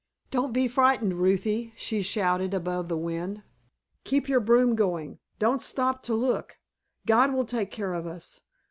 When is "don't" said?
0.31-0.51, 5.37-5.61